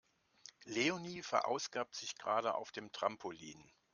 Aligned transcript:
Leonie 0.65 1.21
verausgabt 1.21 1.93
sich 1.93 2.15
gerade 2.17 2.55
auf 2.55 2.71
dem 2.71 2.91
Trampolin. 2.91 3.63